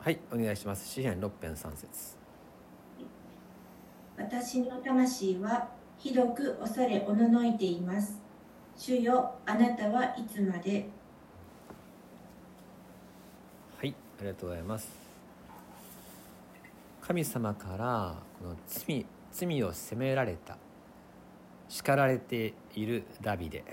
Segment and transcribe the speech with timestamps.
[0.00, 0.88] はいお願いします。
[0.88, 2.16] 詩編6編3節。
[4.16, 8.18] 私の魂はひどく恐れおののいています。
[8.76, 10.88] 主よあなたはいつまで？
[13.78, 14.88] はいありがとうございます。
[17.02, 20.56] 神様からこの罪罪を責められた
[21.68, 23.64] 叱られているダビデ。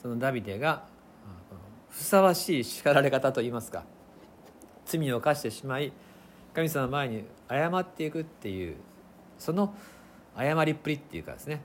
[0.00, 0.84] そのダビデが
[1.90, 3.84] ふさわしい叱られ方といいますか
[4.98, 5.92] 罪を犯してしまい
[6.54, 8.76] 神様の前に謝っていくっていう
[9.38, 9.74] その
[10.36, 11.62] 謝りっぷりっていうかですね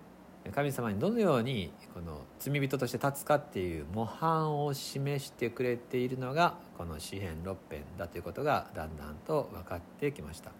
[0.53, 10.51] 神様にどのようにこの罪人として立つかっていう模範を示してくれているのがこの詩編6編だということがだんだんと分かってきました。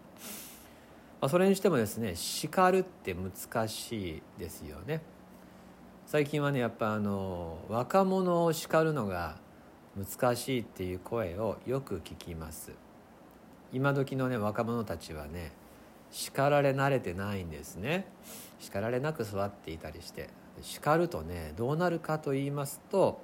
[1.20, 5.02] まあ、それにしてもですね叱るって難しいですよね。
[6.06, 9.36] 最近はねやっぱあの若者を叱るのが
[9.96, 12.72] 難しいっていう声をよく聞きます。
[13.72, 15.52] 今時のね若者たちはね
[16.10, 18.06] 叱られ慣れてないんですね。
[18.58, 20.28] 叱られなく育っていたりして。
[20.62, 23.20] 叱るとねどうなるかと言いますと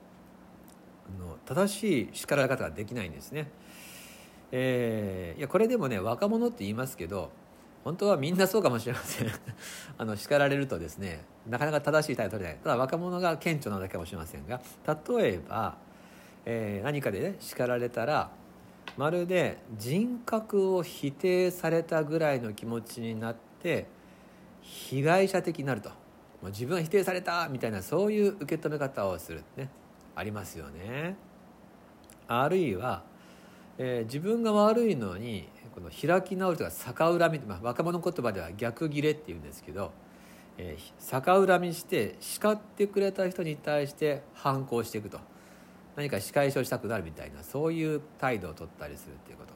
[1.06, 3.50] あの正しい叱られ方ができないんですね、
[4.50, 7.31] えー、いやこれでもね若者って言いますけど
[7.84, 9.28] 本当はみんなそうかもしれません。
[9.98, 12.59] あの叱られるとですねなかなか正しい態度取れない。
[12.62, 15.77] ただ若者が顕著なだけかもしれませんが例えば、
[16.45, 18.31] えー、何かでね叱られたら
[18.97, 23.87] まるで人格を否定されたぐらいの気持ちになって
[24.61, 25.91] 被害者的になると。
[26.51, 29.69] 自分は否定されたみたいなそういう受け止め方をするね。
[30.15, 31.17] ありますよね。
[32.27, 33.05] あるいは、
[33.79, 39.93] えー、自分が悪いのにこの開き直るとか逆恨み、まあ、若者言葉では逆ギレっていうんですけど、
[40.59, 45.21] えー、逆恨みして叱ってくれた人に対して反抗していくと。
[45.97, 49.53] 何か仕返しをしたくなるみたいなそういう態度を取ったりするっていうこと、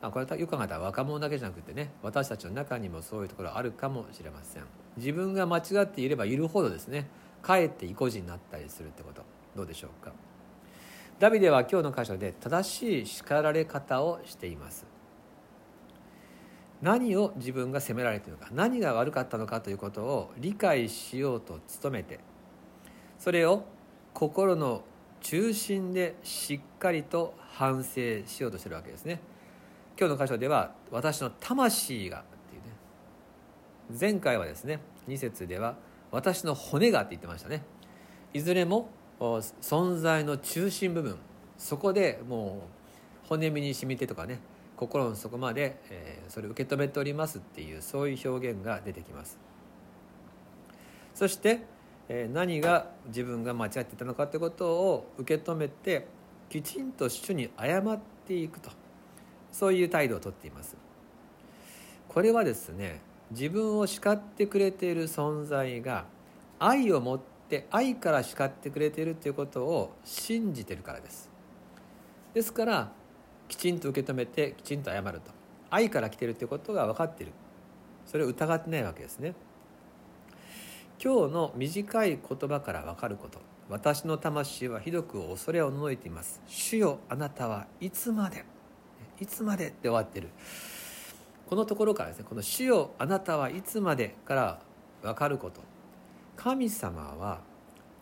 [0.00, 4.62] まあ、これはよく考えたら若者だけじゃなくてね私たちの中にもそういうところあるかもしれません。
[4.96, 7.08] 自分が間違っていればいるほどですね
[7.42, 9.22] かえって意固地になったりするってこと。
[9.54, 10.12] どうでしょうか。
[11.20, 14.94] ダビデは今日の箇所で正しい叱られ方をしています。
[16.82, 22.20] 何を自分が責められているのか何が悪かったのかということを理解しようと努めて
[23.18, 23.64] それを
[24.12, 24.84] 心の
[25.24, 29.20] 中心でしっかりと反省しようとしてるわけですね。
[29.98, 32.68] 今日の箇所では私の魂がっていうね。
[33.98, 35.76] 前回はですね2節では
[36.10, 37.62] 私の骨がって言ってましたね。
[38.34, 41.16] いずれも存在の中心部分。
[41.56, 42.68] そこでも
[43.24, 44.40] う骨身に染みてとかね
[44.76, 49.38] 心の底まで、えー、それを受け止めておりますっていうそういう表現が出てきます。
[51.14, 51.60] そして、
[52.08, 56.06] 何が自分が間違っていたのかということを受け止めて
[56.50, 58.70] きちんと主に謝っていくと。
[59.50, 60.76] そういう態度をとっています。
[62.08, 63.00] これはですね
[63.30, 66.06] 自分を叱ってくれている存在が
[66.58, 71.30] 愛を持って愛から叱ってくれているということを信じてるからです。
[72.34, 72.92] ですから
[73.48, 75.30] きちんと受け止めてきちんと謝ると。
[75.70, 77.32] 愛から来てるということが分かっている。
[78.06, 79.34] それを疑ってないわけですね。
[81.02, 83.38] 今日の短い言葉から分かること。
[83.68, 86.40] 私の魂はひどく恐れをのいています。
[86.46, 88.44] 主よあなたはいつまで？
[89.20, 90.28] いつまでって終わってる。
[91.48, 92.26] このところからですね。
[92.28, 94.60] この「主よあなたはいつまで」から
[95.02, 95.60] 分かること。
[96.36, 97.40] 神様は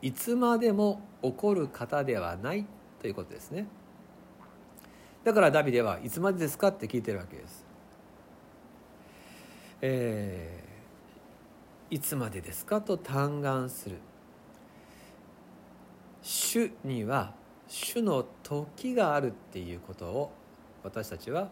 [0.00, 2.66] いつまでも怒る方ではない
[3.00, 3.66] ということですね。
[5.22, 6.69] だからダビデはいつまでですか？
[6.69, 7.66] って聞いてるわけです。
[9.82, 10.62] え、
[11.92, 12.80] いつまでですか？
[12.80, 13.98] と嘆願する。
[16.22, 17.34] 主には
[17.69, 20.32] 主の時があるっていうことを
[20.82, 21.50] 私たちは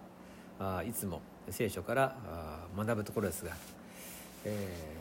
[0.86, 1.20] いつも
[1.50, 2.16] 聖書から
[2.74, 3.50] 学ぶところですが、
[4.46, 4.96] え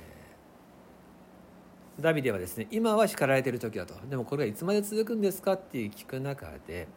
[1.97, 3.94] ー、ダビデはですね今は叱られてる時だと。
[4.09, 6.89] でもこれはいつまで続くんですかっていう聞く中で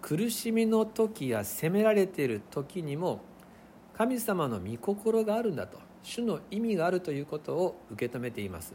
[0.00, 3.22] 苦しみの時や責められている時にも
[3.92, 5.89] 神様の御心があるんだと。
[6.02, 8.74] 主の意味があるということを受け止めています。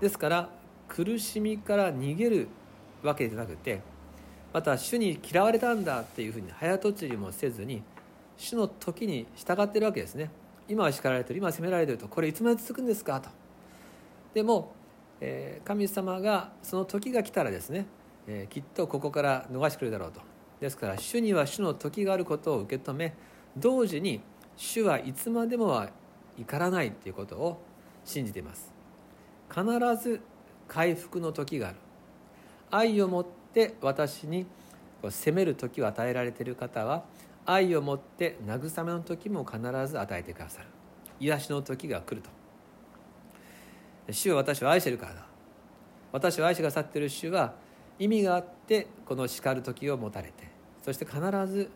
[0.00, 0.48] ですから
[0.88, 2.48] 苦しみから逃げる
[3.02, 3.80] わけじゃなくて
[4.52, 7.82] また主に嫌われたんだっていうふうに早とちりもせずに
[8.36, 10.30] 主の時に従ってるわけですね。
[10.68, 13.28] 今は叱られてる今は責められてるとこれいつまで続くんですかと。
[14.34, 14.72] でも、
[15.20, 17.86] えー、神様がその時が来たらですね
[18.26, 20.20] えー、きっとここから逃してくれるだろうと。
[20.60, 23.14] ですから主には主の時があることを受け止め
[23.56, 24.20] 同時に
[24.60, 25.88] 主はいつまでもは
[26.38, 27.62] 怒らないということを
[28.04, 28.70] 信じています。
[29.48, 29.64] 必
[29.96, 30.20] ず
[30.68, 31.76] 回復の時がある。
[32.70, 34.44] 愛をもって私に
[35.08, 37.04] 責める時を与えられている方は
[37.46, 39.58] 愛を持って慰めの時も必
[39.88, 40.66] ず与えてくださる。
[41.20, 42.28] 癒しの時が来ると。
[44.12, 45.26] 主は私を愛しているからだ。
[46.12, 47.54] 私を愛してくださっている主は
[47.98, 50.50] 意味があってこの叱る時を持たれて
[50.82, 51.70] そして必ず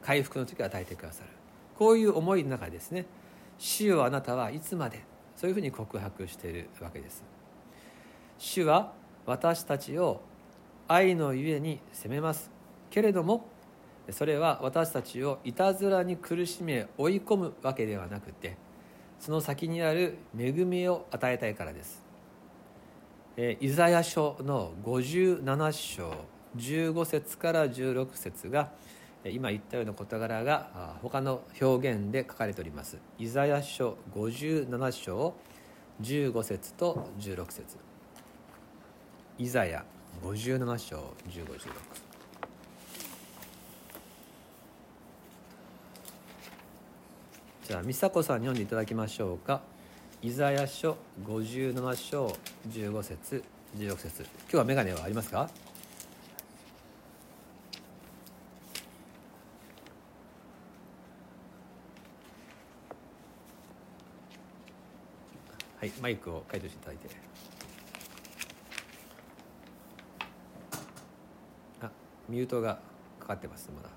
[0.00, 1.39] 回復の時を与えてくださる。
[1.80, 3.06] こういう思いの中でですね
[3.56, 5.02] 「主よあなたはいつまで?」
[5.34, 7.24] そういうふうに告白しているわけです。
[8.36, 8.92] 主は
[9.24, 10.20] 私たちを
[10.88, 12.50] 愛のゆえに責めます。
[12.90, 13.46] けれども
[14.10, 18.58] それは私たちをいたずらに苦しめ追い込むわけではなくて
[19.18, 22.02] その先にある恵みを与えたいからです。
[23.38, 26.12] イザヤ書の57章
[26.58, 28.70] 15節から16節が
[29.24, 32.98] 今言ったような事柄が他の表現で書かれております。
[33.18, 35.34] イザヤ書57章
[36.00, 37.76] 15節と16節。
[39.38, 39.84] イザヤ
[40.22, 41.70] 57章1516
[47.66, 49.60] じゃあ美佐子さんに読んでいただきましょうか。
[50.22, 52.34] イザヤ書57章
[52.68, 53.44] 15節
[53.76, 54.22] 16節。
[54.22, 55.48] 今日は眼鏡はありますか？
[65.80, 67.08] はいマイクを解除していただいて。
[71.80, 71.90] あ
[72.28, 72.78] ミュートが
[73.18, 73.88] かかってますまだ。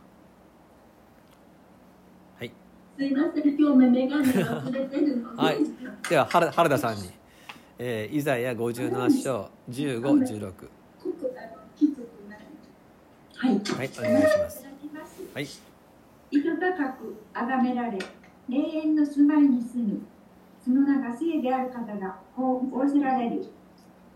[2.40, 2.52] はい。
[2.98, 5.36] すいません今日眼鏡忘れてるの。
[5.36, 5.58] はい。
[6.10, 7.10] では原原田さんに、
[7.78, 10.72] えー、イザヤ57章1516濃く
[11.36, 12.40] あのきつくない
[13.36, 14.66] はいはいお願いします。
[15.34, 15.48] はい。
[16.32, 18.00] 糸高く崇められ
[18.50, 20.13] 永遠の住まいに住む
[20.64, 23.46] その名が聖である方がこう仰せられる。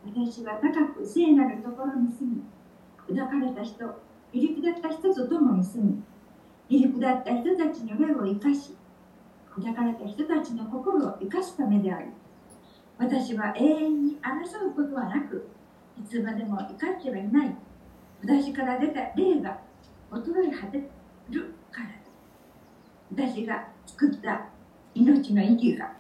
[0.05, 2.43] 私は高く聖なるところに住み
[3.09, 3.83] 砕かれた人
[4.31, 6.01] 入り下った人と共に住み
[6.69, 8.75] 入り下った人たちの霊を生かし
[9.53, 12.07] 砕かれた人たちの心を生かすためである。
[12.97, 15.49] 私は永遠に争うことはなく
[15.99, 17.55] いつまでも怒ってはいない。
[18.21, 19.59] 私から出た霊が
[20.11, 20.89] 衰え果て
[21.29, 21.89] るから。
[23.11, 24.49] 私が作った
[24.93, 25.91] 命の息が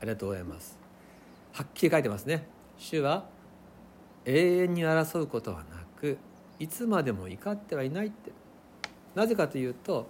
[0.00, 0.78] ありがとうございます。
[1.52, 2.46] はっきり書いてますね。
[2.78, 3.24] 主は
[4.24, 5.64] 永遠に争うことはな
[5.98, 6.18] く
[6.58, 8.32] いつまでも怒ってはいないって。
[9.14, 10.08] なぜかというと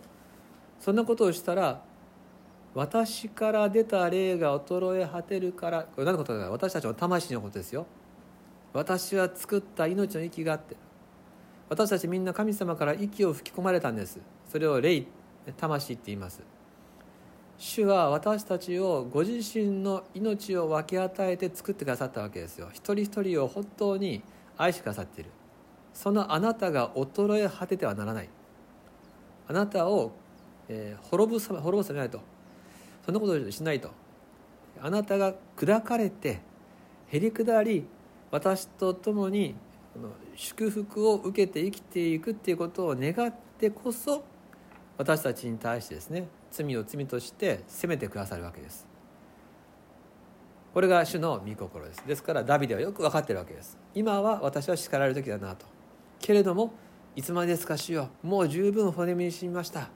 [0.80, 1.82] そんなことをしたら
[2.74, 7.86] 私から出た霊が衰え果てるからこれ何のことか私たちの魂のことですよ。
[8.72, 10.76] 私は作った命の息があって
[11.70, 14.20] 私たちみんな神様から息を吹き込まれたんです。
[14.50, 15.06] それを霊
[15.56, 16.42] 魂って言います。
[17.58, 22.68] 主は私たちをご自身の命を分け与えて作ってくださったわけですよ。
[22.72, 24.22] 一人一人を本当に
[24.58, 25.30] 愛してくださっている。
[25.94, 28.28] そのあなたが衰え果ててはならない。
[29.48, 30.12] あなたを、
[30.68, 32.20] えー滅ぶさ滅ぼさないと。
[33.04, 33.90] そんなことしないと。
[34.82, 36.40] あなたが砕かれて
[37.08, 37.86] へり下り
[38.30, 39.54] 私と共に
[40.34, 44.24] 祝福を受けて生きていくっていうことを願ってこそ
[44.98, 48.86] 私たちに対してですね罪を罪として責めてくださるわけです。
[50.72, 52.02] これが主の御心です。
[52.06, 53.78] ですからダビデはよく分かってるわけです。
[53.94, 55.66] 今は私は叱られる時だなと。
[56.18, 56.72] けれども
[57.14, 58.08] いつまでですか主よ。
[58.22, 59.88] もう十分骨身にしみました。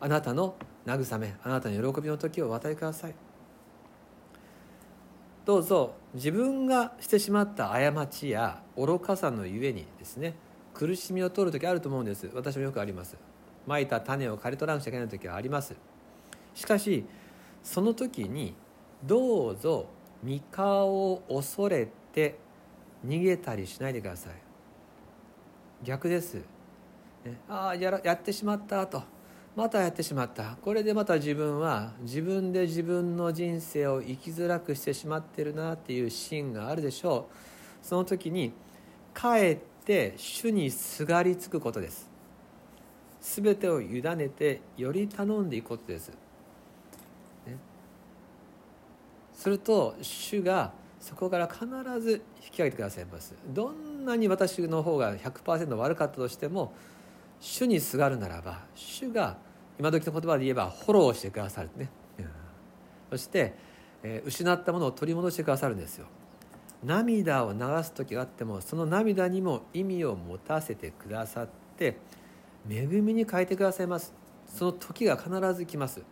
[0.00, 3.14] あなたの慰めあなたの喜びの時をお与えください。
[5.44, 10.34] どうぞ自分がしてしまった過ちや愚かさのゆえにですね
[10.72, 12.30] 苦しみを取る時あると思うんです。
[12.32, 13.16] 私もよくあります。
[13.66, 15.74] まいた種を刈り取らなくちゃいけない時はあります。
[16.54, 17.04] しかし
[17.62, 18.54] その時に
[19.04, 19.86] どうぞ
[20.22, 22.38] 三河を恐れて
[23.06, 24.32] 逃げたりしないでください。
[25.82, 26.34] 逆です、
[27.24, 29.02] ね、ああやらやってしまったと。
[29.54, 30.56] またやってしまった。
[30.62, 37.86] これでまた自分は自分で自分の人生を生きづらくしてしまってるなっていうシーンがあるでしょう。
[37.86, 38.52] その時に
[39.12, 42.11] かえって主にすがりつくことです。
[43.22, 46.14] 全てを委ねてより頼んでいくことです、ね、
[49.32, 51.66] すると主がそこから必
[52.00, 53.34] ず引き上げてくださいます。
[53.48, 56.72] どんなに私の方が100%悪かったとしても
[57.40, 59.36] 主にすがるならば主が
[59.80, 62.26] 今時の言葉で言えばフォローしてくださるね、うん。
[63.10, 63.54] そして、
[64.04, 66.06] えー失ったものを取り戻してくださるんですよ。
[66.84, 71.96] 涙を流す時があってもその涙にも意味を持たせてくださって
[72.68, 74.14] 恵みに変えてくださいます。
[74.46, 76.02] その時が必ず来ます。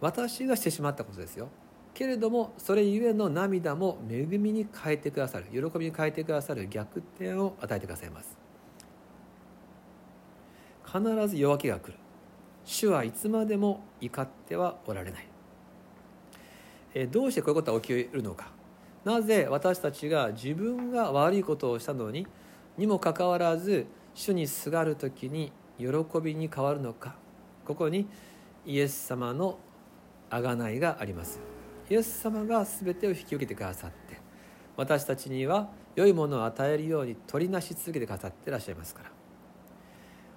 [0.00, 1.48] 私がしてしまったことですよ。
[1.94, 8.36] けれどもそれゆえの涙も恵みに変えてくださる喜びに変えてくださる逆転を与えてくださいます。
[10.84, 11.94] 必ず夜明けが来る。
[12.64, 15.28] 主はいつまでも怒ってはおられない。
[16.94, 18.48] えどうしてこういうことが起きるのか。
[19.04, 22.26] なぜ私たちが自分が悪いことをしたのに
[22.76, 25.86] にもかかわらず主にすがる時に喜
[26.22, 27.14] びに変わるのか。
[27.66, 28.08] ここに
[28.64, 29.58] イエス様の
[30.30, 31.38] 贖いがあります。
[31.90, 34.18] イエス様が全てを引き受けてくださって
[34.76, 39.10] 私たちには良いものを与えるように取りなし続けてくださっていらっしゃいますから。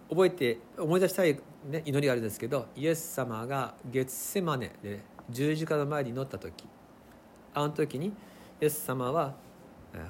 [0.10, 6.66] 覚えて思い出したい、ね、祈りがあるんですけどイエス様が月セマネで十字架の前に祈った時
[7.54, 8.12] あの時にイ
[8.62, 9.36] エス様は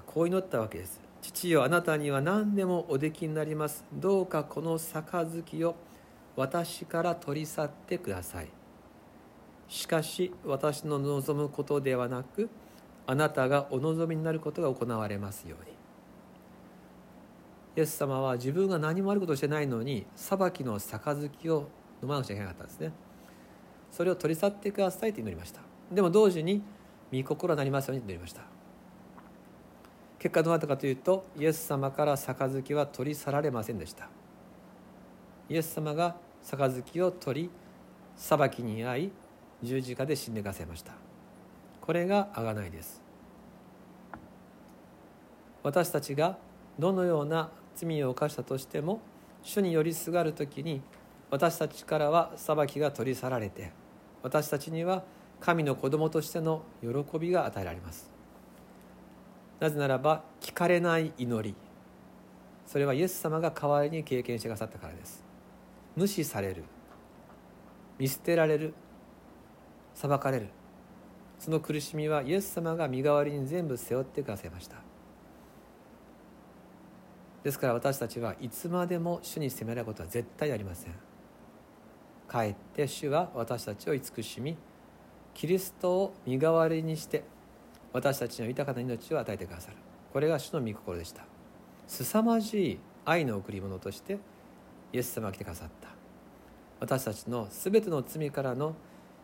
[0.07, 1.08] こう祈ったわけです。
[1.21, 3.85] 父よあなたには何でもおできになります。
[3.93, 5.75] どうかこの杯を
[6.35, 8.47] 私から取り去ってください。
[9.67, 12.49] しかし私の望むことではなく
[13.05, 15.71] あなたがお望みになることが行われますように。
[17.75, 21.69] イエス様は自分が何もあることをしてないのに裁きの杯を
[22.01, 22.91] 飲まなくちゃいけなかったんですね。
[23.91, 25.61] それを取り去ってくださいと祈りました。
[25.91, 26.63] でも同時に
[27.11, 28.58] 御心になりますようにと祈りました。
[30.19, 34.09] 結果どうなったかというとイエス様から杯は取り去られませんでした。
[35.49, 37.49] イエス様が杯を取り
[38.15, 39.11] 裁きに遭い
[39.63, 40.91] 十字架で死んでかせました。
[41.81, 43.01] これが贖いです。
[45.63, 46.37] 私たちが
[46.77, 48.99] どのような罪を犯したとしても
[49.43, 50.81] 主に寄りすがる時に
[51.31, 53.71] 私たちからは裁きが取り去られて
[54.21, 55.03] 私たちには
[55.39, 58.18] 神の子供としての喜びが与えられます。
[59.59, 61.55] なぜならば聞かれない祈り。
[62.65, 65.23] それはイエス様が代わりに経験してくださったからです。
[65.95, 66.63] 無視される。
[67.97, 68.73] 見捨てられる。
[69.93, 70.49] 裁かれる。
[71.39, 74.77] その苦しみはイエス様が身代わりに全部背負ってくださいました。
[77.43, 80.93] ですから私たちはいつまでも主に責められることは絶対ありません。
[82.27, 84.55] かえって主は私たちを慈しみ
[85.33, 87.23] キリストを身代わりにして
[87.93, 89.77] 私たちの豊かな命を与えてくださる。
[90.13, 91.23] これが主の御心でした。
[91.87, 94.17] 凄まじい愛の贈り物として
[94.93, 95.89] イエス様が来てくださった。
[96.79, 98.75] 私たちの全ての罪からの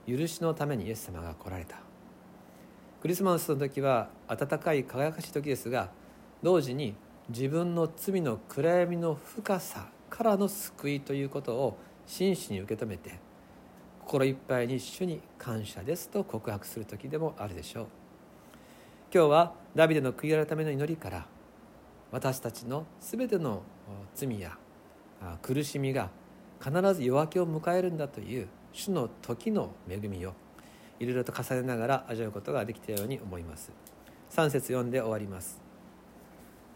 [0.08, 1.78] 許しのためにイエス様が来られた。
[3.02, 5.90] クリスマスの時は温かい輝かしい時ですが
[6.42, 6.96] 同時に
[7.30, 13.20] 自分の罪の暗闇の深さからの救いということを真摯に受け止めて
[14.04, 17.88] 心いっぱいに主に感謝ですと告白する時でもあるでしょう。
[19.16, 21.26] 今日はダビデの悔い改めの祈りから
[22.12, 23.62] 私たちの全ての
[24.14, 24.58] 罪や
[25.42, 26.10] 苦しみが
[26.62, 30.34] 必ず夜明けを迎えるんだという主の時の恵みを
[31.00, 33.72] いろいろと重ねながら味わうことができたように思います。
[34.32, 35.62] 3節読んで終わります。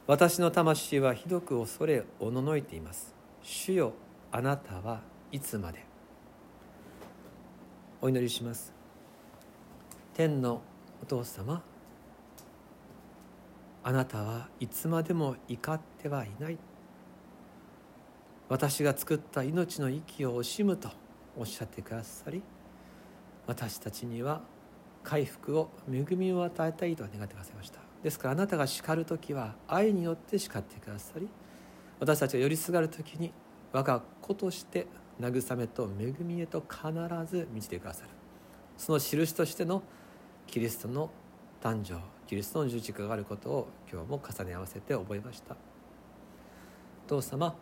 [0.08, 3.14] 私の魂はひどく恐れおののいています。
[3.42, 3.92] 主よ
[4.32, 5.02] あなたは
[5.34, 5.86] いつまで。
[8.02, 8.72] お祈りします。
[10.14, 10.62] 天の
[11.04, 11.62] お父様
[13.90, 16.60] あなたはいつまでも怒ってはいない。
[18.48, 20.90] 私が作った命の息を惜しむと
[21.36, 22.44] おっしゃってくださり
[23.48, 24.42] 私たちには
[25.04, 27.80] 回復を恵みを与えたいと願ってくださいました。
[28.04, 31.28] ですからあなたが叱る時は愛によって叱ってくださり
[32.00, 33.34] 私たちが寄りすがる時に
[33.72, 34.86] 我が子として
[35.20, 36.92] 慰めと恵みへと必
[37.26, 38.10] ず満ちてくださる。
[38.78, 39.82] その印としての
[40.46, 41.10] キリストの
[41.60, 42.19] 誕生。
[42.30, 45.56] キリストの十字架があることを今日も重ね合わせて覚えました。
[47.08, 47.56] 父様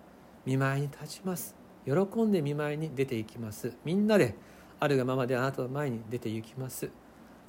[0.45, 1.55] 見舞いに立ちます。
[1.85, 1.93] 喜
[2.23, 3.71] んで見舞いに出ていきます。
[3.85, 4.35] みんなで
[4.81, 6.89] あるがままであなたの前に出て行きます。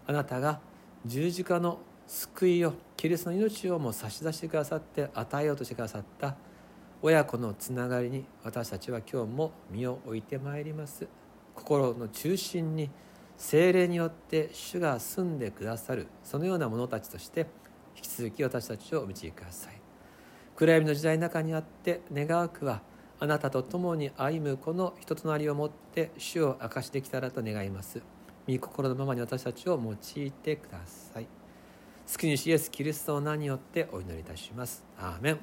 [0.06, 0.60] あなたが
[1.04, 6.36] 十字架の救いをキリストの命をも差し出してくださって与えようとしてくださった
[7.02, 11.08] 親子のつながりに私たちは今日も身を置いてまいります。
[11.56, 12.88] 心の中心に
[13.38, 16.08] 精霊によって主が住んでくださる。
[16.24, 17.46] そのような者たちとして
[17.96, 19.80] 引き続き私たちをお導きください。
[20.56, 22.82] 暗闇の時代の中にあって願わくは
[23.20, 28.02] あなたと共に歩むこの人となりをもって主を明かしできたらと願います。
[28.48, 31.26] 御心のままに私たちを用いてください。
[32.06, 34.84] 救い主イエスキリストの名によってお祈りいたします。
[34.98, 35.38] アーメン。